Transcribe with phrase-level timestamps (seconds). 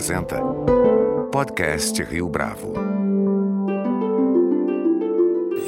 [0.00, 0.40] apresenta
[1.30, 2.72] Podcast Rio Bravo.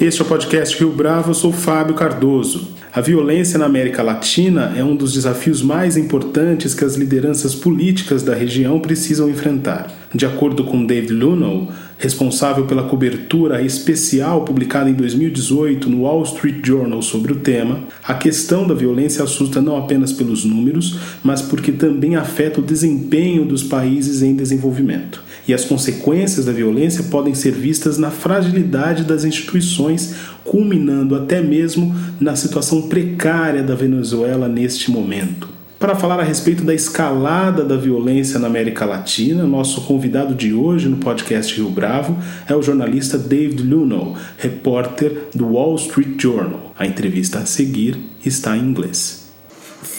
[0.01, 2.69] Este é o podcast Rio Bravo, eu sou Fábio Cardoso.
[2.95, 8.23] A violência na América Latina é um dos desafios mais importantes que as lideranças políticas
[8.23, 9.93] da região precisam enfrentar.
[10.15, 11.71] De acordo com David Lunow,
[12.03, 18.13] responsável pela cobertura especial publicada em 2018 no Wall Street Journal sobre o tema, a
[18.13, 23.63] questão da violência assusta não apenas pelos números, mas porque também afeta o desempenho dos
[23.63, 25.23] países em desenvolvimento.
[25.47, 31.95] E as consequências da violência podem ser vistas na fragilidade das instituições, culminando até mesmo
[32.21, 35.52] na situação precária da Venezuela neste momento.
[35.83, 40.89] Para falar a respeito da escalada da violência na América Latina, nosso convidado de hoje
[40.89, 42.17] no podcast Rio Bravo
[42.49, 46.73] é o jornalista David Lunow, repórter do Wall Street Journal.
[46.79, 49.29] A entrevista a seguir está em inglês.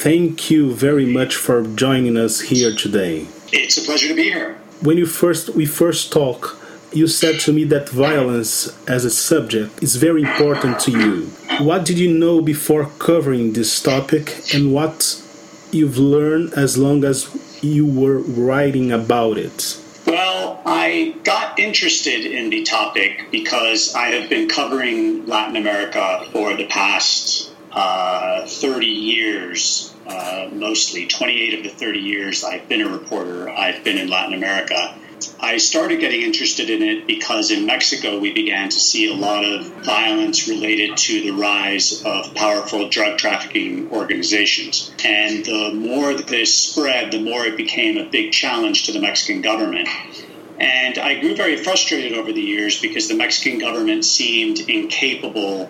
[0.01, 3.25] Thank you very much for joining us here today.
[3.51, 4.55] It's a pleasure to be here.
[4.81, 6.57] When you first we first talk,
[6.93, 11.29] you said to me that violence as a subject is very important to you.
[11.59, 15.22] What did you know before covering this topic and what
[15.73, 17.29] you've learned as long as
[17.61, 19.79] you were writing about it?
[20.05, 26.55] Well, I got interested in the topic because I have been covering Latin America for
[26.55, 32.89] the past uh, 30 years, uh, mostly 28 of the 30 years I've been a
[32.89, 34.95] reporter, I've been in Latin America.
[35.39, 39.43] I started getting interested in it because in Mexico we began to see a lot
[39.43, 44.91] of violence related to the rise of powerful drug trafficking organizations.
[45.03, 48.99] And the more that this spread, the more it became a big challenge to the
[48.99, 49.89] Mexican government.
[50.59, 55.69] And I grew very frustrated over the years because the Mexican government seemed incapable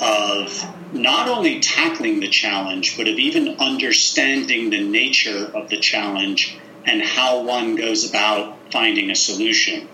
[0.00, 6.58] of not only tackling the challenge, but of even understanding the nature of the challenge
[6.86, 9.88] and how one goes about finding a solution.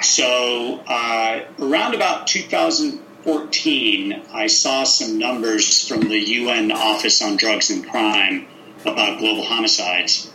[0.00, 7.70] So, uh, around about 2014, I saw some numbers from the UN Office on Drugs
[7.70, 8.46] and Crime
[8.86, 10.30] about global homicides.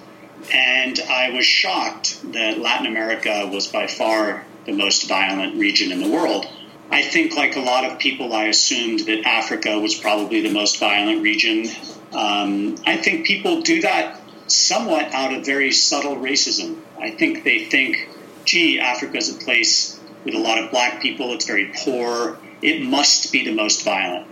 [0.54, 6.02] And I was shocked that Latin America was by far the most violent region in
[6.02, 6.46] the world.
[6.92, 10.78] I think, like a lot of people, I assumed that Africa was probably the most
[10.80, 11.70] violent region.
[12.12, 16.80] Um, I think people do that somewhat out of very subtle racism.
[17.00, 18.10] I think they think,
[18.46, 22.82] gee, Africa is a place with a lot of black people, it's very poor, it
[22.82, 24.28] must be the most violent.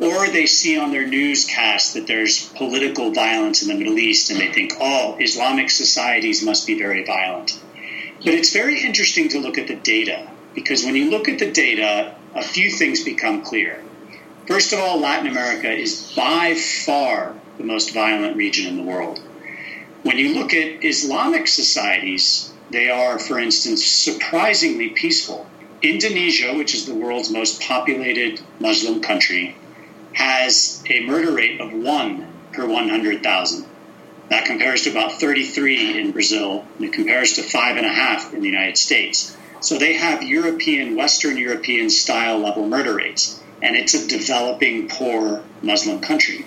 [0.00, 4.40] Or they see on their newscast that there's political violence in the Middle East and
[4.40, 4.52] they hmm.
[4.52, 7.58] think, oh, Islamic societies must be very violent.
[8.24, 11.50] But it's very interesting to look at the data because when you look at the
[11.50, 13.82] data, a few things become clear.
[14.46, 19.20] First of all, Latin America is by far the most violent region in the world.
[20.02, 25.46] When you look at Islamic societies, they are, for instance, surprisingly peaceful.
[25.82, 29.56] Indonesia, which is the world's most populated Muslim country,
[30.14, 33.66] has a murder rate of one per 100,000.
[34.30, 38.32] That compares to about 33 in Brazil, and it compares to five and a half
[38.32, 39.36] in the United States.
[39.60, 45.42] So they have European, Western European style level murder rates, and it's a developing, poor
[45.62, 46.46] Muslim country.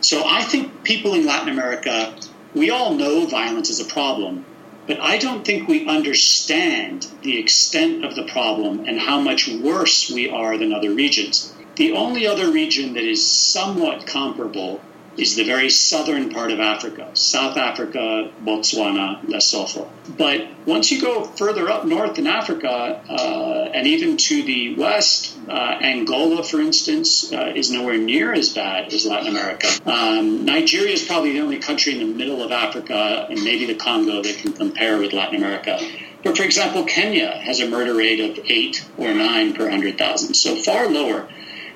[0.00, 2.14] So I think people in Latin America
[2.54, 4.44] we all know violence is a problem,
[4.86, 10.10] but I don't think we understand the extent of the problem and how much worse
[10.10, 11.54] we are than other regions.
[11.76, 14.80] The only other region that is somewhat comparable
[15.20, 19.88] is the very southern part of Africa, South Africa, Botswana, Lesotho.
[20.16, 25.36] But once you go further up north in Africa, uh, and even to the west,
[25.48, 29.68] uh, Angola, for instance, uh, is nowhere near as bad as Latin America.
[29.84, 33.74] Um, Nigeria is probably the only country in the middle of Africa, and maybe the
[33.74, 35.78] Congo, that can compare with Latin America.
[36.22, 40.56] But for example, Kenya has a murder rate of eight or nine per 100,000, so
[40.56, 41.28] far lower.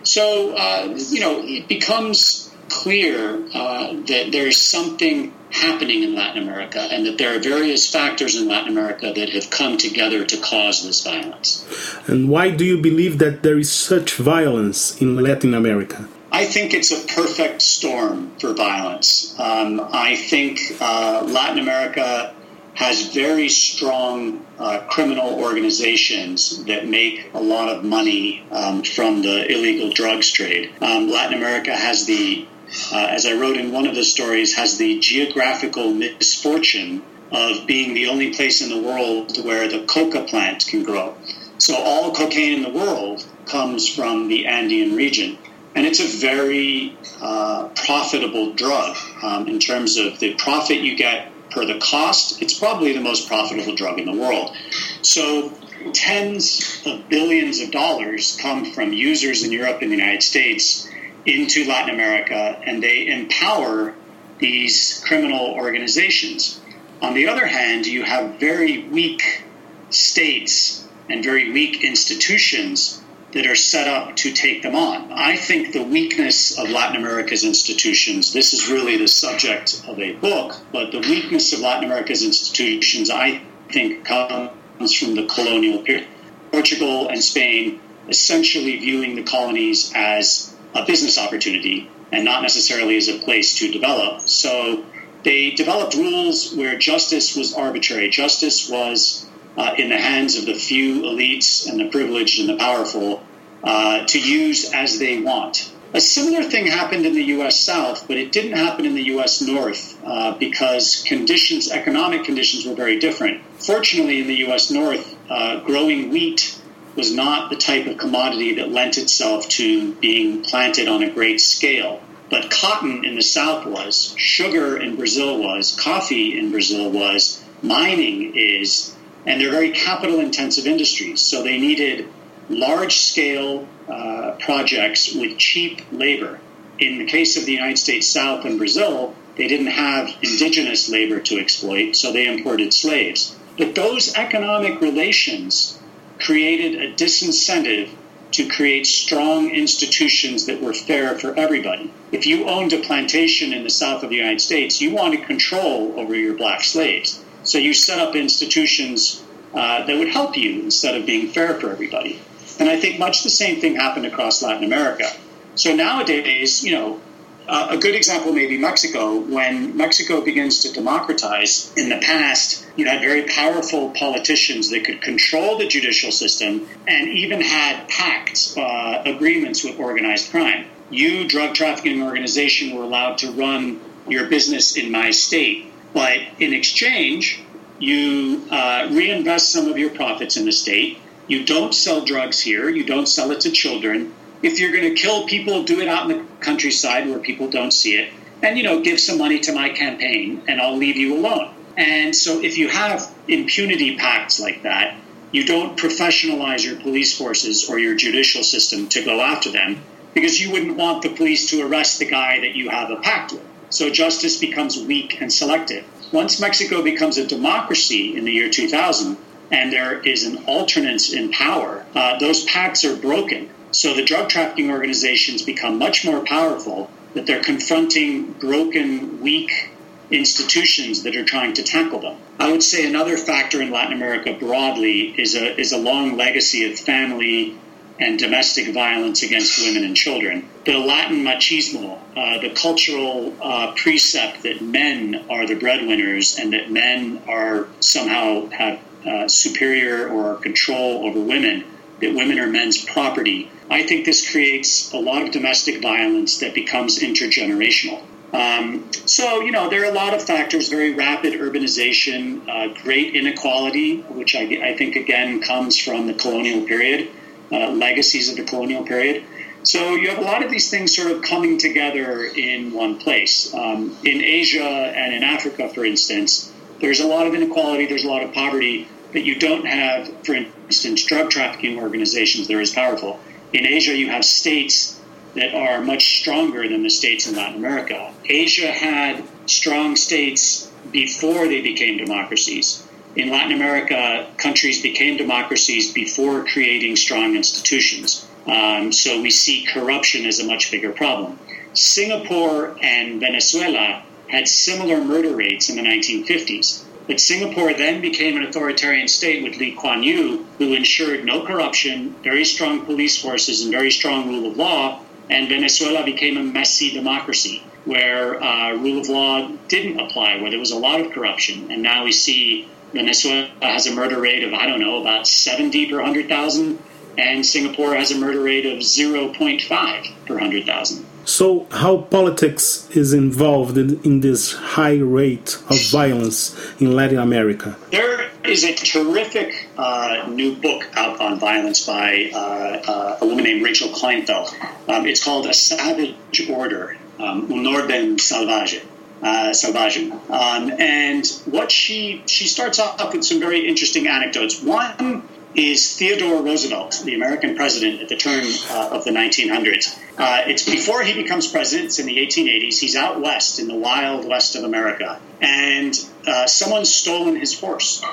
[0.03, 6.81] So, uh, you know, it becomes clear uh, that there's something happening in Latin America
[6.81, 10.85] and that there are various factors in Latin America that have come together to cause
[10.85, 11.65] this violence.
[12.07, 16.09] And why do you believe that there is such violence in Latin America?
[16.33, 19.39] I think it's a perfect storm for violence.
[19.39, 22.35] Um, I think uh, Latin America
[22.75, 29.51] has very strong uh, criminal organizations that make a lot of money um, from the
[29.51, 30.73] illegal drugs trade.
[30.81, 32.47] Um, Latin America has the
[32.93, 37.95] uh, as I wrote in one of the stories, has the geographical misfortune of being
[37.95, 41.15] the only place in the world where the coca plant can grow.
[41.59, 45.39] So all cocaine in the world comes from the Andean region.
[45.75, 51.33] And it's a very uh, profitable drug um, in terms of the profit you get
[51.55, 54.55] per the cost, it's probably the most profitable drug in the world.
[55.03, 55.53] So
[55.93, 60.91] tens of billions of dollars come from users in Europe and the United States
[61.25, 63.95] into Latin America, and they empower
[64.39, 66.61] these criminal organizations.
[67.01, 69.45] On the other hand, you have very weak
[69.91, 73.04] states and very weak institutions
[73.35, 75.13] that are set up to take them on.
[75.13, 80.15] I think the weakness of Latin America's institutions, this is really the subject of a
[80.15, 86.09] book, but the weakness of Latin America's institutions, I think, comes from the colonial period.
[86.53, 93.09] Portugal and Spain essentially viewing the colonies as a business opportunity and not necessarily as
[93.09, 94.29] a place to develop.
[94.29, 94.85] So
[95.25, 98.11] they developed rules where justice was arbitrary.
[98.11, 102.57] Justice was uh, in the hands of the few elites and the privileged and the
[102.57, 103.23] powerful
[103.63, 105.71] uh, to use as they want.
[105.95, 107.59] A similar thing happened in the U.S.
[107.61, 109.41] South, but it didn't happen in the U.S.
[109.41, 113.43] North uh, because conditions, economic conditions, were very different.
[113.59, 114.73] Fortunately, in the U.S.
[114.73, 116.59] North, uh, growing wheat
[116.97, 121.41] was not the type of commodity that lent itself to being planted on a great
[121.41, 122.03] scale.
[122.29, 128.37] But cotton in the South was, sugar in Brazil was, coffee in Brazil was, mining
[128.37, 128.94] is,
[129.27, 131.21] and they're very capital intensive industries.
[131.21, 132.09] So they needed
[132.49, 136.41] large scale uh, projects with cheap labor.
[136.79, 141.21] In the case of the United States South and Brazil, they didn't have indigenous labor
[141.21, 143.37] to exploit, so they imported slaves.
[143.57, 145.79] But those economic relations
[146.19, 147.91] created a disincentive
[148.33, 151.93] to create strong institutions that were fair for everybody.
[152.11, 155.95] If you owned a plantation in the south of the United States, you wanted control
[155.99, 157.24] over your black slaves.
[157.45, 159.23] So you set up institutions
[159.55, 162.21] uh, that would help you instead of being fair for everybody.
[162.59, 165.11] And I think much the same thing happened across Latin America.
[165.55, 167.01] So nowadays, you know,
[167.47, 169.19] uh, a good example may be Mexico.
[169.19, 175.03] When Mexico begins to democratize, in the past, you had very powerful politicians that could
[175.03, 180.67] control the judicial system and even had pacts, uh, agreements with organized crime.
[180.91, 186.53] You, drug trafficking organization, were allowed to run your business in my state, but in
[186.53, 187.41] exchange,
[187.79, 190.99] you uh, reinvest some of your profits in the state.
[191.29, 192.69] You don't sell drugs here.
[192.69, 194.13] You don't sell it to children
[194.45, 197.73] if you're going to kill people, do it out in the countryside where people don't
[197.73, 198.13] see it,
[198.43, 201.55] and you know, give some money to my campaign, and I'll leave you alone.
[201.79, 204.97] And so, if you have impunity pacts like that,
[205.33, 209.83] you don't professionalize your police forces or your judicial system to go after them
[210.13, 213.33] because you wouldn't want the police to arrest the guy that you have a pact
[213.33, 213.43] with.
[213.75, 215.85] So justice becomes weak and selective.
[216.13, 219.17] Once Mexico becomes a democracy in the year 2000
[219.51, 223.51] and there is an alternance in power, uh, those pacts are broken.
[223.73, 229.71] So the drug trafficking organizations become much more powerful that they're confronting broken, weak
[230.09, 232.17] institutions that are trying to tackle them.
[232.39, 236.71] I would say another factor in Latin America broadly is a is a long legacy
[236.71, 237.57] of family
[237.99, 240.49] and domestic violence against women and children.
[240.65, 246.71] The Latin machismo, uh, the cultural uh, precept that men are the breadwinners and that
[246.71, 251.65] men are somehow have uh, superior or control over women,
[252.01, 253.51] that women are men's property.
[253.71, 258.03] I think this creates a lot of domestic violence that becomes intergenerational.
[258.33, 263.15] Um, so, you know, there are a lot of factors very rapid urbanization, uh, great
[263.15, 267.11] inequality, which I, I, think again comes from the colonial period,
[267.53, 269.25] uh, legacies of the colonial period.
[269.63, 273.53] So, you have a lot of these things sort of coming together in one place.
[273.55, 278.09] Um, in Asia and in Africa, for instance, there's a lot of inequality, there's a
[278.09, 282.73] lot of poverty, but you don't have, for instance, drug trafficking organizations that are as
[282.73, 283.21] powerful.
[283.55, 285.01] In Asia, you have states
[285.35, 288.13] that are much stronger than the states in Latin America.
[288.25, 292.84] Asia had strong states before they became democracies.
[293.17, 298.27] In Latin America, countries became democracies before creating strong institutions.
[298.47, 301.39] Um, so we see corruption as a much bigger problem.
[301.75, 306.83] Singapore and Venezuela had similar murder rates in the 1950s.
[307.07, 312.17] But Singapore then became an authoritarian state with Lee Kuan Yew, who ensured no corruption,
[312.25, 315.01] very strong police forces, and very strong rule of law.
[315.31, 320.59] And Venezuela became a messy democracy where uh, rule of law didn't apply, where there
[320.59, 321.71] was a lot of corruption.
[321.71, 325.91] And now we see Venezuela has a murder rate of, I don't know, about 70
[325.91, 326.79] per 100,000,
[327.19, 331.07] and Singapore has a murder rate of 0.5 per 100,000.
[331.27, 337.77] So, how politics is involved in, in, this high rate of violence in Latin America?
[337.91, 343.45] There is a terrific uh, new book out on violence by uh, uh, a woman
[343.45, 344.53] named Rachel Kleinfeld.
[344.87, 348.85] Um, it's called A Savage Order, um, Un Orden Salvaje.
[349.25, 350.13] Uh, Salvaje.
[350.31, 354.63] Um, and what she she starts off with some very interesting anecdotes.
[354.63, 359.97] One is Theodore Roosevelt, the American president at the turn uh, of the 1900s.
[360.19, 362.81] Uh, it's before he becomes president, it's in the 1880s.
[362.81, 365.95] He's out west in the wild west of America, and
[366.27, 368.05] uh, someone's stolen his horse.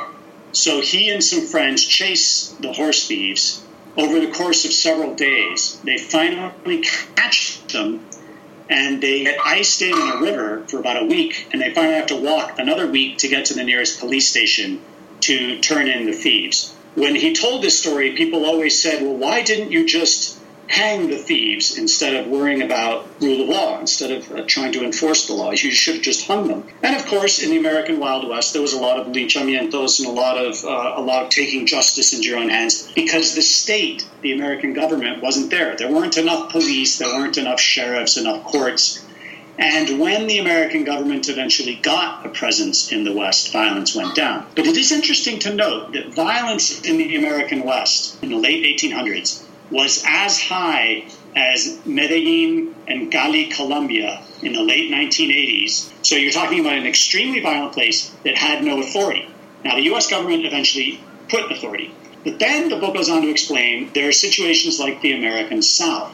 [0.54, 3.64] So he and some friends chase the horse thieves
[3.98, 5.80] over the course of several days.
[5.84, 6.84] They finally
[7.16, 8.06] catch them
[8.70, 12.08] and they iced in in a river for about a week, and they finally have
[12.08, 14.82] to walk another week to get to the nearest police station
[15.22, 16.74] to turn in the thieves.
[16.96, 21.18] When he told this story, people always said, well, why didn't you just hang the
[21.18, 25.34] thieves instead of worrying about rule of law, instead of uh, trying to enforce the
[25.34, 25.64] laws?
[25.64, 26.64] You should have just hung them.
[26.82, 30.08] And of course, in the American Wild West, there was a lot of linchamientos and
[30.08, 33.42] a lot of uh, a lot of taking justice into your own hands because the
[33.42, 35.76] state, the American government, wasn't there.
[35.76, 39.04] There weren't enough police, there weren't enough sheriffs, enough courts
[39.62, 44.48] and when the American government eventually got a presence in the West, violence went down.
[44.56, 48.64] But it is interesting to note that violence in the American West in the late
[48.80, 55.92] 1800s was as high as Medellin and Cali, Colombia in the late 1980s.
[56.06, 59.28] So you're talking about an extremely violent place that had no authority.
[59.64, 60.10] Now, the U.S.
[60.10, 61.00] government eventually
[61.30, 61.94] put authority.
[62.24, 66.12] But then the book goes on to explain there are situations like the American South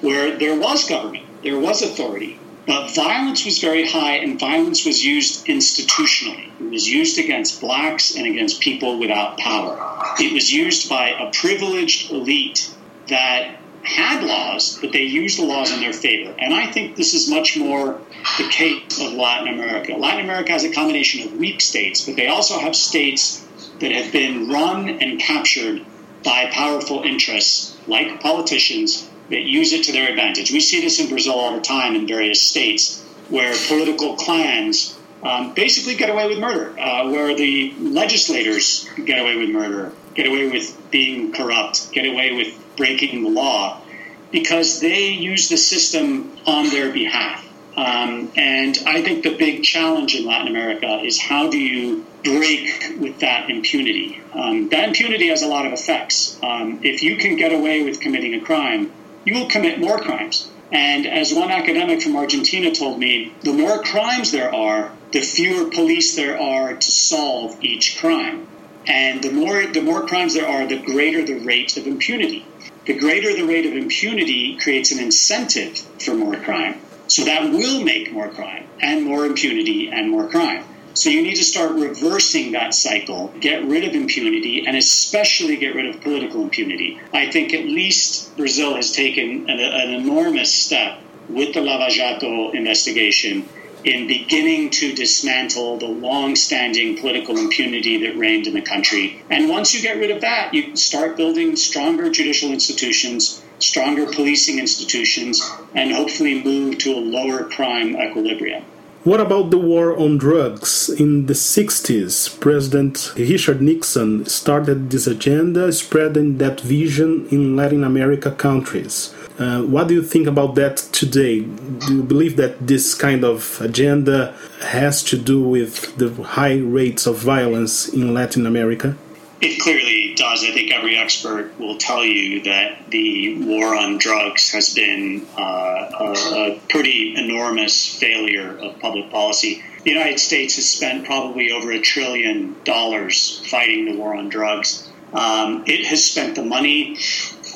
[0.00, 5.02] where there was government, there was authority, but violence was very high, and violence was
[5.02, 6.50] used institutionally.
[6.60, 10.14] It was used against blacks and against people without power.
[10.18, 12.70] It was used by a privileged elite
[13.08, 16.34] that had laws, but they used the laws in their favor.
[16.38, 18.00] And I think this is much more
[18.36, 19.94] the case of Latin America.
[19.94, 23.44] Latin America has a combination of weak states, but they also have states
[23.80, 25.84] that have been run and captured
[26.24, 30.50] by powerful interests like politicians that use it to their advantage.
[30.50, 35.54] We see this in Brazil all the time in various states where political clans um,
[35.54, 40.48] basically get away with murder, uh, where the legislators get away with murder, get away
[40.48, 43.82] with being corrupt, get away with breaking the law,
[44.30, 47.44] because they use the system on their behalf.
[47.76, 52.96] Um, and I think the big challenge in Latin America is how do you break
[52.98, 54.20] with that impunity?
[54.32, 56.38] Um, that impunity has a lot of effects.
[56.42, 58.90] Um, if you can get away with committing a crime,
[59.24, 60.50] you will commit more crimes.
[60.72, 65.70] And as one academic from Argentina told me, the more crimes there are, the fewer
[65.70, 68.46] police there are to solve each crime.
[68.86, 72.44] And the more the more crimes there are, the greater the rate of impunity.
[72.88, 76.80] The greater the rate of impunity creates an incentive for more crime.
[77.06, 80.64] So that will make more crime and more impunity and more crime.
[80.94, 85.74] So you need to start reversing that cycle, get rid of impunity, and especially get
[85.74, 86.98] rid of political impunity.
[87.12, 92.52] I think at least Brazil has taken an, an enormous step with the Lava Jato
[92.52, 93.46] investigation
[93.88, 99.22] in beginning to dismantle the long-standing political impunity that reigned in the country.
[99.30, 104.58] And once you get rid of that, you start building stronger judicial institutions, stronger policing
[104.58, 105.40] institutions,
[105.74, 108.62] and hopefully move to a lower crime equilibrium.
[109.04, 110.90] What about the war on drugs?
[110.90, 118.30] In the 60s, President Richard Nixon started this agenda, spreading that vision in Latin America
[118.32, 119.14] countries.
[119.38, 121.40] Uh, what do you think about that today?
[121.40, 127.06] Do you believe that this kind of agenda has to do with the high rates
[127.06, 128.96] of violence in Latin America?
[129.40, 130.42] It clearly does.
[130.42, 135.40] I think every expert will tell you that the war on drugs has been uh,
[135.40, 139.62] a, a, pretty enormous failure of public policy.
[139.84, 144.90] The United States has spent probably over a trillion dollars fighting the war on drugs.
[145.12, 146.96] Um, it has spent the money,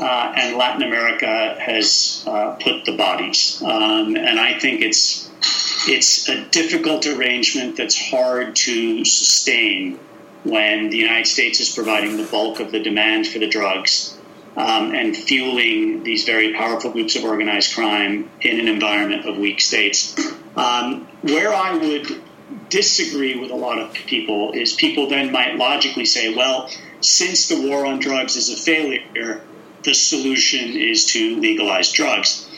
[0.02, 3.62] uh, and Latin America has uh, put the bodies.
[3.62, 5.30] Um, and I think it's
[5.86, 9.98] it's a difficult arrangement that's hard to sustain
[10.44, 14.16] when the United States is providing the bulk of the demand for the drugs
[14.56, 19.60] um, and fueling these very powerful groups of organized crime in an environment of weak
[19.60, 20.18] states.
[20.56, 22.22] Um, where I would
[22.68, 26.68] disagree with a lot of people is people then might logically say, well,
[27.00, 29.40] since the war on drugs is a failure,
[29.84, 32.48] the solution is to legalize drugs.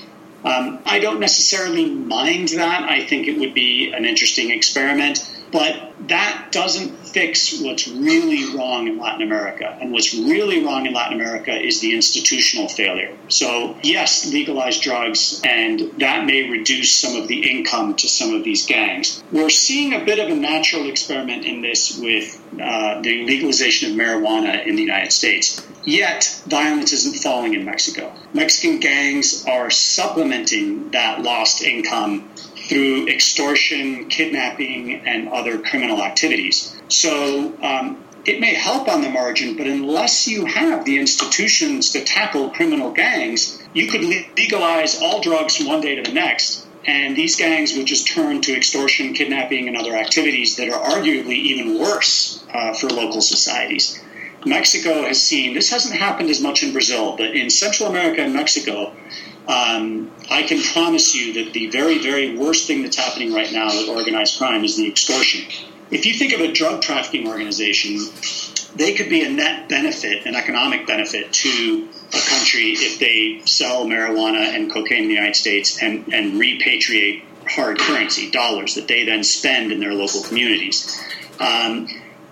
[0.44, 2.88] Um, I don't necessarily mind that.
[2.88, 5.30] I think it would be an interesting experiment.
[5.54, 9.78] But that doesn't fix what's really wrong in Latin America.
[9.80, 13.16] And what's really wrong in Latin America is the institutional failure.
[13.28, 18.42] So, yes, legalize drugs, and that may reduce some of the income to some of
[18.42, 19.22] these gangs.
[19.30, 23.96] We're seeing a bit of a natural experiment in this with uh, the legalization of
[23.96, 25.64] marijuana in the United States.
[25.84, 28.12] Yet, violence isn't falling in Mexico.
[28.32, 32.28] Mexican gangs are supplementing that lost income
[32.68, 36.74] through extortion, kidnapping, and other criminal activities.
[36.88, 42.04] So um, it may help on the margin, but unless you have the institutions to
[42.04, 46.66] tackle criminal gangs, you could legalize all drugs from one day to the next.
[46.86, 51.36] And these gangs would just turn to extortion, kidnapping, and other activities that are arguably
[51.36, 54.00] even worse uh, for local societies.
[54.46, 58.34] Mexico has seen this hasn't happened as much in Brazil, but in Central America and
[58.34, 58.92] Mexico,
[59.46, 63.66] um, I can promise you that the very, very worst thing that's happening right now
[63.66, 65.44] with organized crime is the extortion.
[65.90, 67.98] If you think of a drug trafficking organization,
[68.74, 73.84] they could be a net benefit, an economic benefit to a country if they sell
[73.84, 79.04] marijuana and cocaine in the United States and, and repatriate hard currency, dollars, that they
[79.04, 80.98] then spend in their local communities.
[81.38, 81.86] Um,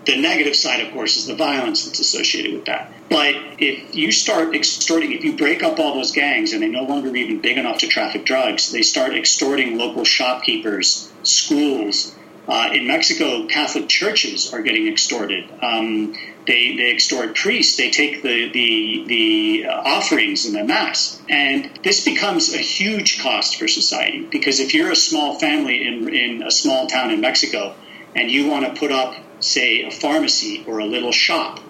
[0.04, 2.92] the negative side, of course, is the violence that's associated with that.
[3.12, 6.84] But if you start extorting, if you break up all those gangs and they no
[6.84, 12.14] longer even big enough to traffic drugs, they start extorting local shopkeepers, schools.
[12.48, 15.44] Uh, in Mexico, Catholic churches are getting extorted.
[15.62, 16.14] Um,
[16.46, 17.76] they, they extort priests.
[17.76, 23.58] They take the the, the offerings in the mass, and this becomes a huge cost
[23.58, 24.26] for society.
[24.26, 27.74] Because if you're a small family in in a small town in Mexico,
[28.16, 31.60] and you want to put up say, a pharmacy or a little shop.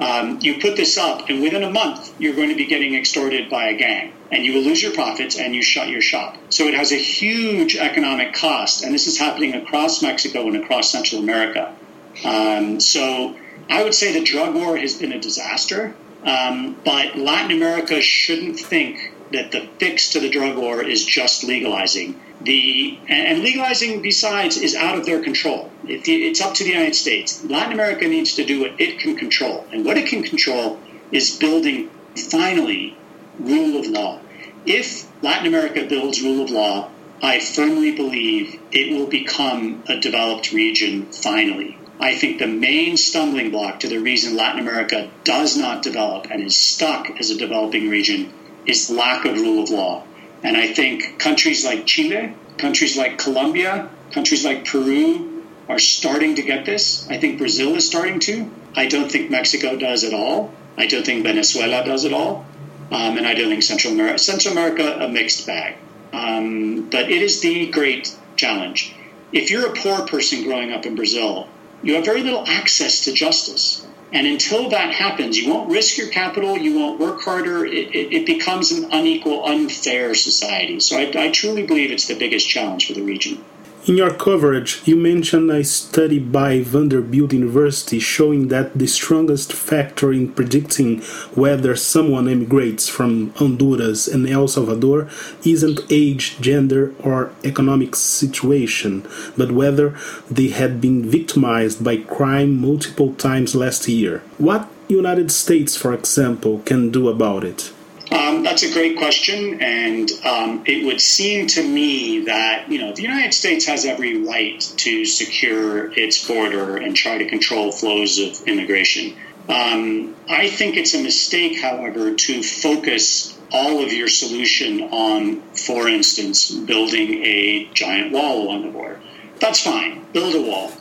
[0.00, 3.50] Um, you put this up, and within a month, you're going to be getting extorted
[3.50, 6.38] by a gang, and you will lose your profits and you shut your shop.
[6.48, 10.90] So it has a huge economic cost, and this is happening across Mexico and across
[10.90, 11.76] Central America.
[12.24, 13.36] Um, so
[13.68, 18.58] I would say the drug war has been a disaster, um, but Latin America shouldn't
[18.58, 24.56] think that the fix to the drug war is just legalizing the and legalizing besides
[24.56, 25.70] is out of their control.
[25.84, 27.44] it's up to the United States.
[27.44, 30.78] Latin America needs to do what it can control, and what it can control
[31.12, 31.90] is building
[32.30, 32.96] finally
[33.38, 34.18] rule of law.
[34.66, 36.90] If Latin America builds rule of law,
[37.22, 41.76] I firmly believe it will become a developed region finally.
[41.98, 46.42] I think the main stumbling block to the reason Latin America does not develop and
[46.42, 48.32] is stuck as a developing region
[48.64, 50.02] is lack of rule of law.
[50.42, 56.42] And I think countries like Chile, countries like Colombia, countries like Peru are starting to
[56.42, 57.08] get this.
[57.08, 58.50] I think Brazil is starting to.
[58.74, 60.52] I don't think Mexico does at all.
[60.76, 62.46] I don't think Venezuela does at all.
[62.90, 65.76] Um, and I don't think Central America, Central America, a mixed bag.
[66.12, 68.94] Um, but it is the great challenge.
[69.32, 71.48] If you're a poor person growing up in Brazil,
[71.82, 73.86] you have very little access to justice.
[74.12, 77.64] And until that happens, you won't risk your capital, you won't work harder.
[77.64, 80.80] It, it, it becomes an unequal, unfair society.
[80.80, 83.44] So I, I truly believe it's the biggest challenge for the region.
[83.86, 90.12] In your coverage, you mentioned a study by Vanderbilt University showing that the strongest factor
[90.12, 91.00] in predicting
[91.34, 95.08] whether someone emigrates from Honduras and El Salvador
[95.46, 99.96] isn't age, gender, or economic situation, but whether
[100.30, 104.22] they had been victimized by crime multiple times last year.
[104.36, 107.72] What United States, for example, can do about it?
[108.10, 112.92] Um, that's a great question, and um, it would seem to me that you know
[112.92, 118.18] the United States has every right to secure its border and try to control flows
[118.18, 119.14] of immigration.
[119.48, 125.88] Um, I think it's a mistake, however, to focus all of your solution on, for
[125.88, 129.00] instance, building a giant wall along the border.
[129.38, 130.72] That's fine, build a wall,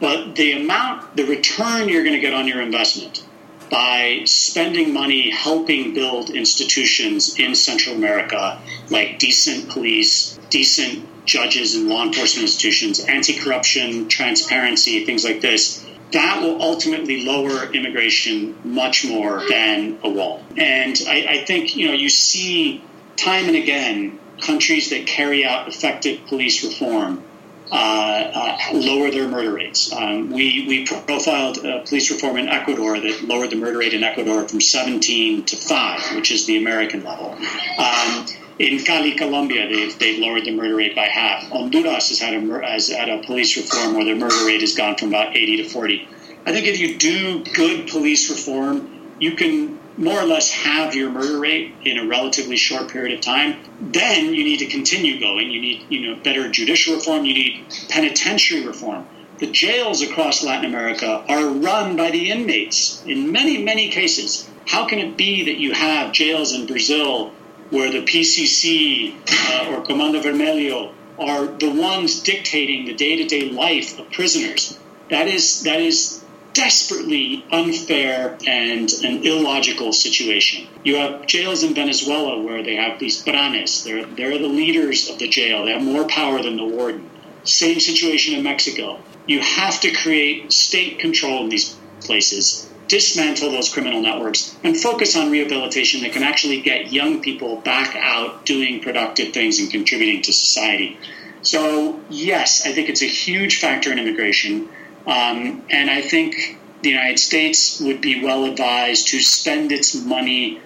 [0.00, 3.25] but the amount, the return you're going to get on your investment
[3.70, 11.88] by spending money helping build institutions in Central America like decent police, decent judges and
[11.88, 15.84] law enforcement institutions, anti corruption, transparency, things like this.
[16.12, 20.42] That will ultimately lower immigration much more than a wall.
[20.56, 22.82] And I, I think, you know, you see
[23.16, 27.25] time and again countries that carry out effective police reform
[27.70, 29.92] lower their murder rates.
[29.92, 34.02] Um, we, we profiled uh, police reform in Ecuador that lowered the murder rate in
[34.02, 37.36] Ecuador from 17 to 5, which is the American level.
[37.78, 38.26] Um,
[38.58, 41.44] in Cali, Colombia, they've, they've lowered the murder rate by half.
[41.50, 44.96] Honduras has had, a, has had a police reform where the murder rate has gone
[44.96, 46.08] from about 80 to 40.
[46.46, 51.10] I think if you do good police reform, you can more or less have your
[51.10, 55.50] murder rate in a relatively short period of time, then you need to continue going.
[55.50, 57.24] You need, you know, better judicial reform.
[57.24, 59.06] You need penitentiary reform.
[59.38, 64.48] The jails across Latin America are run by the inmates in many, many cases.
[64.66, 67.32] How can it be that you have jails in Brazil
[67.70, 74.10] where the PCC uh, or Comando Vermelho are the ones dictating the day-to-day life of
[74.10, 74.78] prisoners?
[75.10, 76.22] That is that is
[76.56, 80.66] desperately unfair and an illogical situation.
[80.84, 85.18] You have jails in Venezuela where they have these pranes, They're, they're the leaders of
[85.18, 85.66] the jail.
[85.66, 87.10] They have more power than the warden.
[87.44, 88.98] Same situation in Mexico.
[89.26, 95.14] You have to create state control in these places, dismantle those criminal networks, and focus
[95.14, 100.22] on rehabilitation that can actually get young people back out doing productive things and contributing
[100.22, 100.98] to society.
[101.42, 104.70] So, yes, I think it's a huge factor in immigration.
[105.06, 110.60] Um, and I think the United States would be well advised to spend its money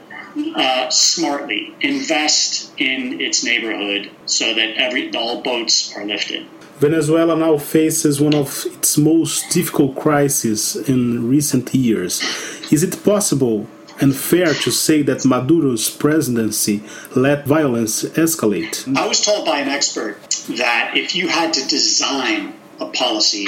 [0.55, 6.47] uh, smartly, invest in its neighborhood so that every all boats are lifted.
[6.79, 12.23] Venezuela now faces one of its most difficult crises in recent years.
[12.73, 13.67] Is it possible
[14.01, 16.83] and fair to say that Maduro's presidency
[17.15, 18.97] let violence escalate?
[18.97, 20.19] I was told by an expert
[20.57, 23.47] that if you had to design a policy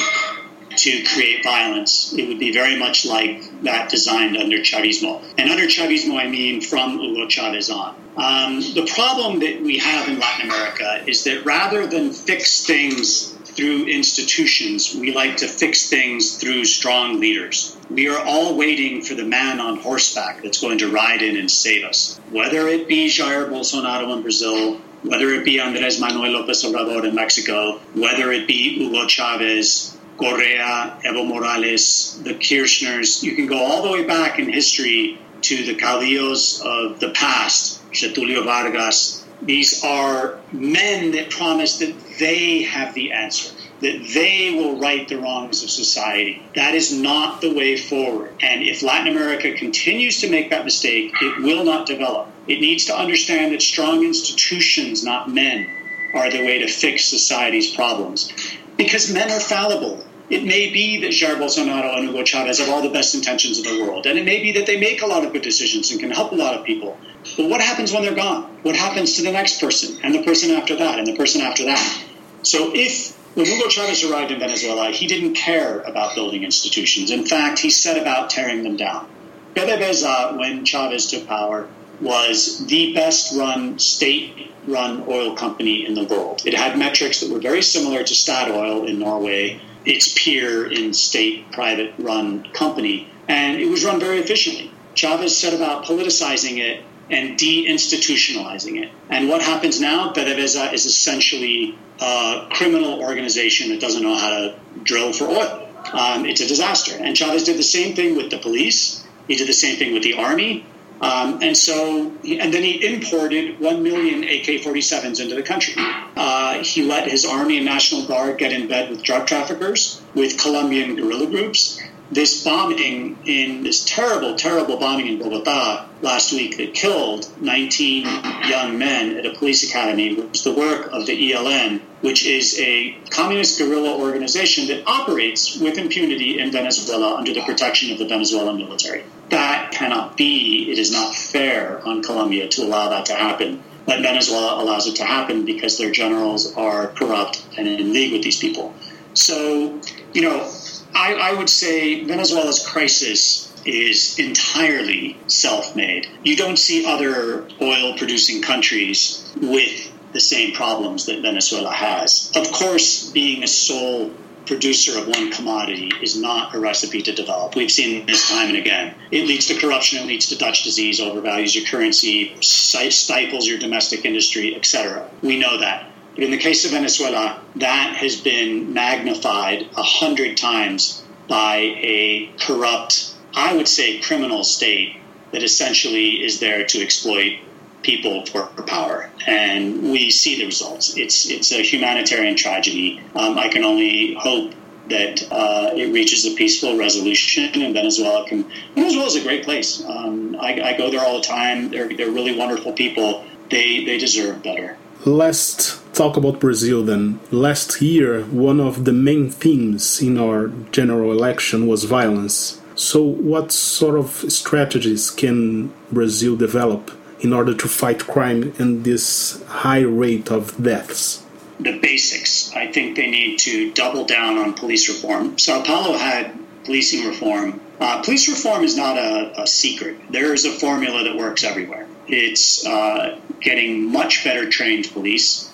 [0.78, 5.22] to create violence, it would be very much like that designed under Chavismo.
[5.38, 7.94] And under Chavismo, I mean from Hugo Chavez on.
[8.16, 13.32] Um, the problem that we have in Latin America is that rather than fix things
[13.54, 17.76] through institutions, we like to fix things through strong leaders.
[17.90, 21.50] We are all waiting for the man on horseback that's going to ride in and
[21.50, 22.18] save us.
[22.30, 27.14] Whether it be Jair Bolsonaro in Brazil, whether it be Andres Manuel Lopez Obrador in
[27.14, 33.83] Mexico, whether it be Hugo Chavez, Correa, Evo Morales, the Kirchners, you can go all
[33.83, 39.25] the way back in history to the caudillos of the past, Getulio Vargas.
[39.42, 45.18] These are men that promise that they have the answer, that they will right the
[45.18, 46.40] wrongs of society.
[46.55, 48.35] That is not the way forward.
[48.40, 52.29] And if Latin America continues to make that mistake, it will not develop.
[52.46, 55.68] It needs to understand that strong institutions, not men,
[56.14, 58.33] are the way to fix society's problems.
[58.76, 60.04] Because men are fallible.
[60.30, 63.64] It may be that Jair Bolsonaro and Hugo Chavez have all the best intentions in
[63.64, 66.00] the world, and it may be that they make a lot of good decisions and
[66.00, 66.96] can help a lot of people.
[67.37, 68.44] But what happens when they're gone?
[68.62, 71.64] What happens to the next person, and the person after that, and the person after
[71.66, 72.04] that?
[72.42, 77.11] So if when Hugo Chavez arrived in Venezuela, he didn't care about building institutions.
[77.11, 79.08] In fact, he set about tearing them down.
[79.54, 81.68] PDVSA, when Chavez took power,
[82.00, 86.42] was the best run state run oil company in the world.
[86.44, 91.50] It had metrics that were very similar to Statoil in Norway, its peer in state
[91.52, 94.70] private run company, and it was run very efficiently.
[94.94, 98.90] Chavez set about politicizing it and deinstitutionalizing it.
[99.11, 100.12] And what happens now?
[100.12, 105.68] PDVSA is essentially a criminal organization that doesn't know how to drill for oil.
[105.92, 106.96] Um, it's a disaster.
[106.98, 109.07] And Chavez did the same thing with the police.
[109.28, 110.64] He did the same thing with the army.
[111.02, 115.74] Um, and so, and then he imported 1 million AK 47s into the country.
[115.76, 120.38] Uh, he let his army and National Guard get in bed with drug traffickers, with
[120.38, 121.80] Colombian guerrilla groups.
[122.12, 128.04] This bombing in this terrible, terrible bombing in Bogota last week that killed 19
[128.46, 132.96] young men at a police academy was the work of the ELN, which is a
[133.10, 138.58] communist guerrilla organization that operates with impunity in Venezuela under the protection of the Venezuelan
[138.58, 140.70] military that cannot be.
[140.70, 143.62] It is not fair on Colombia to allow that to happen.
[143.84, 148.22] But Venezuela allows it to happen because their generals are corrupt and in league with
[148.22, 148.72] these people.
[149.14, 149.80] So,
[150.12, 150.48] you know,
[150.94, 156.08] I, I would say Venezuela's crisis is entirely self made.
[156.22, 162.30] You don't see other oil producing countries with the same problems that Venezuela has.
[162.36, 164.12] Of course, being a sole
[164.46, 167.55] producer of one commodity is not a recipe to develop.
[167.55, 168.94] We've seen this time and again.
[169.11, 174.05] It leads to corruption, it leads to Dutch disease, overvalues your currency, stifles your domestic
[174.05, 175.09] industry, etc.
[175.22, 175.90] We know that.
[176.14, 182.31] But in the case of Venezuela, that has been magnified a hundred times by a
[182.38, 184.96] corrupt, I would say criminal state
[185.33, 187.38] that essentially is there to exploit
[187.82, 190.96] people for power, and we see the results.
[190.96, 193.00] It's it's a humanitarian tragedy.
[193.14, 194.54] Um, I can only hope
[194.88, 198.44] that uh, it reaches a peaceful resolution, and Venezuela can.
[198.74, 199.82] Venezuela is a great place.
[199.84, 201.70] Um, I, I, go there all the time.
[201.70, 203.24] They're they're really wonderful people.
[203.50, 204.76] They they deserve better.
[205.04, 207.18] Let's talk about Brazil then.
[207.32, 212.60] Last year, one of the main themes in our general election was violence.
[212.74, 216.90] So, what sort of strategies can Brazil develop
[217.22, 221.24] in order to fight crime and this high rate of deaths?
[221.61, 222.52] The basics.
[222.54, 225.38] I think they need to double down on police reform.
[225.38, 227.61] Sao Paulo had policing reform.
[227.80, 229.96] Uh, police reform is not a, a, secret.
[230.11, 231.87] There is a formula that works everywhere.
[232.06, 235.50] It's uh, getting much better trained police,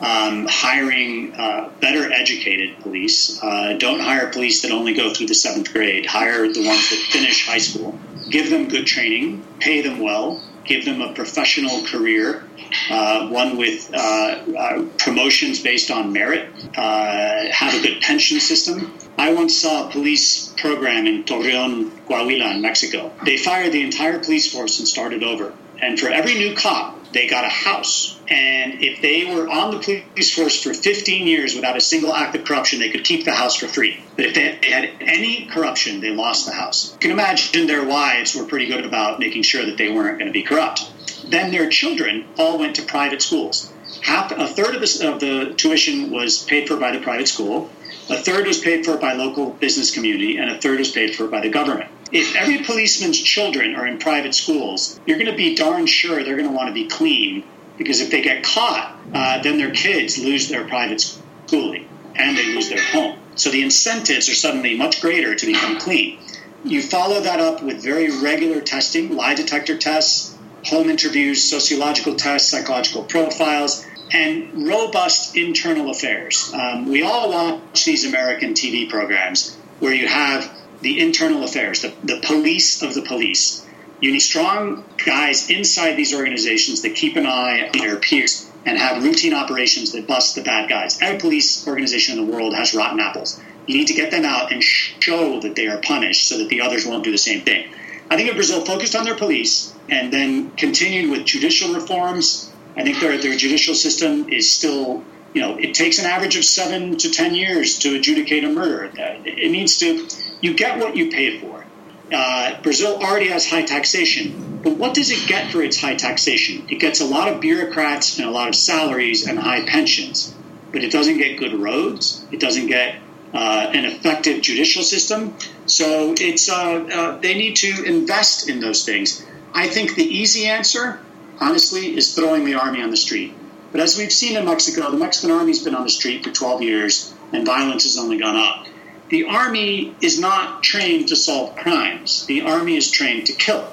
[0.00, 3.42] um, hiring uh, better educated police.
[3.42, 6.06] Uh, don't hire police that only go through the seventh grade.
[6.06, 7.98] Hire the ones that finish high school.
[8.30, 12.44] Give them good training, pay them well, give them a professional career,
[12.90, 18.96] uh, one with uh, uh, promotions based on merit, uh, have a good pension system.
[19.18, 23.12] I once saw a police program in Torreon, Coahuila, in Mexico.
[23.24, 25.52] They fired the entire police force and started over.
[25.80, 28.18] And for every new cop, they got a house.
[28.28, 32.34] And if they were on the police force for 15 years without a single act
[32.34, 34.02] of corruption, they could keep the house for free.
[34.16, 36.92] But if they had any corruption, they lost the house.
[36.94, 40.28] You can imagine their wives were pretty good about making sure that they weren't going
[40.28, 40.90] to be corrupt.
[41.28, 43.72] Then their children all went to private schools.
[44.02, 47.70] Half, a third of the, of the tuition was paid for by the private school,
[48.08, 51.28] a third was paid for by local business community, and a third was paid for
[51.28, 55.54] by the government if every policeman's children are in private schools, you're going to be
[55.54, 57.42] darn sure they're going to want to be clean
[57.78, 62.46] because if they get caught, uh, then their kids lose their private schooling and they
[62.54, 63.18] lose their home.
[63.34, 66.18] So the incentives are suddenly much greater to become clean.
[66.64, 72.50] You follow that up with very regular testing, lie detector tests, home interviews, sociological tests,
[72.50, 76.52] psychological profiles, and robust internal affairs.
[76.54, 80.48] Um, we all watch these American TV programs where you have
[80.82, 83.66] the internal affairs, the, the police of the police.
[84.00, 88.76] You need strong guys inside these organizations that keep an eye on their peers and
[88.78, 91.00] have routine operations that bust the bad guys.
[91.00, 93.40] Every police organization in the world has rotten apples.
[93.66, 96.60] You need to get them out and show that they are punished so that the
[96.60, 97.72] others won't do the same thing.
[98.10, 102.82] I think if Brazil focused on their police and then continued with judicial reforms, I
[102.82, 106.96] think their, their judicial system is still you know, it takes an average of seven
[106.98, 108.90] to ten years to adjudicate a murder.
[108.94, 110.06] It needs to,
[110.40, 111.64] you get what you pay for.
[112.12, 116.66] Uh, Brazil already has high taxation, but what does it get for its high taxation?
[116.68, 120.34] It gets a lot of bureaucrats and a lot of salaries and high pensions,
[120.72, 122.24] but it doesn't get good roads.
[122.30, 122.96] It doesn't get
[123.32, 125.34] uh, an effective judicial system.
[125.64, 129.24] So it's uh, uh they need to invest in those things.
[129.54, 131.00] I think the easy answer,
[131.40, 133.34] honestly, is throwing the army on the street.
[133.72, 136.62] But as we've seen in Mexico, the Mexican army's been on the street for 12
[136.62, 138.66] years and violence has only gone up.
[139.08, 143.66] The army is not trained to solve crimes, the army is trained to kill.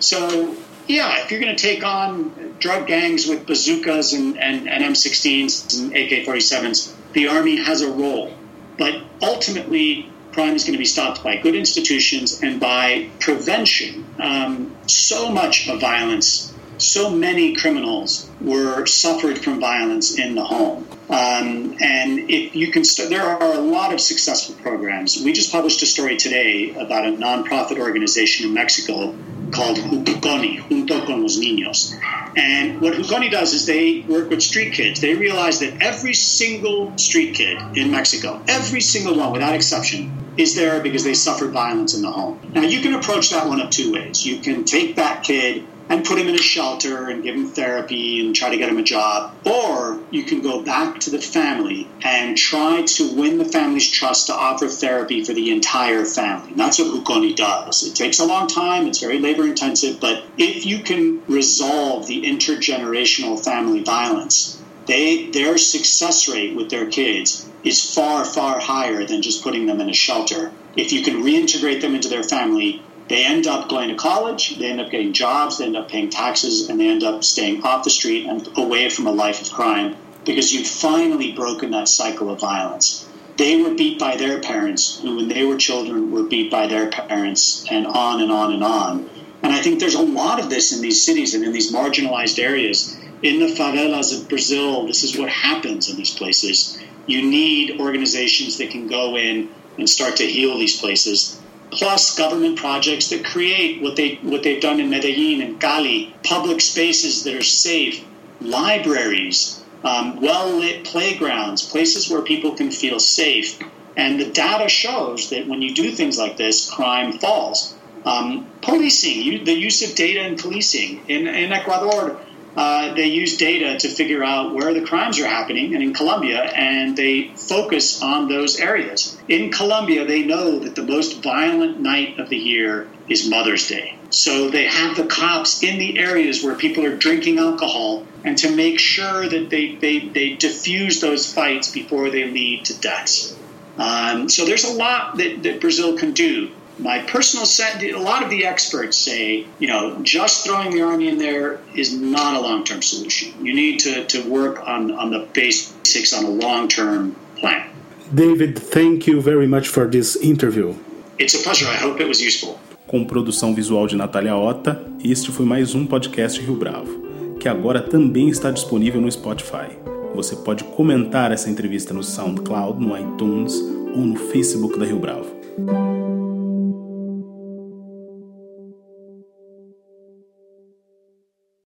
[0.00, 0.54] So,
[0.86, 5.78] yeah, if you're going to take on drug gangs with bazookas and, and, and M16s
[5.78, 8.32] and AK 47s, the army has a role.
[8.78, 14.06] But ultimately, crime is going to be stopped by good institutions and by prevention.
[14.18, 20.86] Um, so much of violence so many criminals were suffered from violence in the home.
[21.10, 25.22] Um, and if you can, st- there are a lot of successful programs.
[25.22, 29.14] We just published a story today about a nonprofit organization in Mexico
[29.50, 31.98] called Juconi, Junto con los Niños.
[32.36, 35.00] And what Juconi does is they work with street kids.
[35.00, 40.54] They realize that every single street kid in Mexico, every single one without exception, is
[40.54, 42.38] there because they suffered violence in the home.
[42.52, 44.24] Now, you can approach that one of two ways.
[44.24, 48.24] You can take that kid and put him in a shelter and give him therapy
[48.24, 49.34] and try to get him a job.
[49.44, 54.26] Or you can go back to the family and try to win the family's trust
[54.26, 56.50] to offer therapy for the entire family.
[56.50, 57.82] And that's what Juconi does.
[57.82, 62.22] It takes a long time, it's very labor intensive, but if you can resolve the
[62.22, 69.20] intergenerational family violence, they their success rate with their kids is far, far higher than
[69.20, 70.52] just putting them in a shelter.
[70.76, 74.70] If you can reintegrate them into their family, they end up going to college, they
[74.70, 77.84] end up getting jobs, they end up paying taxes, and they end up staying off
[77.84, 82.30] the street and away from a life of crime because you've finally broken that cycle
[82.30, 83.08] of violence.
[83.38, 86.90] They were beat by their parents, who, when they were children, were beat by their
[86.90, 89.08] parents, and on and on and on.
[89.42, 92.38] And I think there's a lot of this in these cities and in these marginalized
[92.38, 92.98] areas.
[93.22, 96.78] In the favelas of Brazil, this is what happens in these places.
[97.06, 101.37] You need organizations that can go in and start to heal these places
[101.70, 106.60] plus government projects that create what they what they've done in Medellin and Cali, public
[106.60, 108.04] spaces that are safe,
[108.40, 113.58] libraries, um, well lit playgrounds, places where people can feel safe.
[113.96, 117.74] And the data shows that when you do things like this, crime falls.
[118.04, 122.20] Um, policing, you, the use of data in policing in, in Ecuador
[122.56, 126.42] uh, they use data to figure out where the crimes are happening and in Colombia,
[126.42, 129.16] and they focus on those areas.
[129.28, 133.96] In Colombia, they know that the most violent night of the year is Mother's Day.
[134.10, 138.54] So they have the cops in the areas where people are drinking alcohol and to
[138.54, 143.36] make sure that they, they, they diffuse those fights before they lead to deaths.
[143.76, 148.22] Um, so there's a lot that, that Brazil can do my personal set, a lot
[148.22, 152.40] of the experts say, you know, just throwing the army in there is not a
[152.40, 153.32] long term solution.
[153.44, 157.68] You need to, to work on, on the basics on a long term plan.
[158.14, 160.74] David, thank you very much for this interview.
[161.18, 161.66] It's a pleasure.
[161.66, 162.58] I hope it was useful.
[162.86, 167.82] Com produção visual de Natália Ota, este foi mais um podcast Rio Bravo, que agora
[167.82, 169.76] também está disponível no Spotify.
[170.14, 173.54] Você pode comentar essa entrevista no SoundCloud, no iTunes
[173.94, 175.26] ou no Facebook da Rio Bravo.